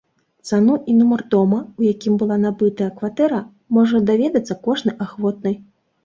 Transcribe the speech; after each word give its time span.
Цану 0.49 0.75
і 0.91 0.93
нумар 0.99 1.21
дома, 1.33 1.57
у 1.81 1.83
якім 1.87 2.13
была 2.21 2.37
набытая 2.45 2.87
кватэра, 3.01 3.41
можа 3.77 4.01
даведацца 4.11 4.57
кожны 4.69 4.95
ахвотны. 5.07 5.53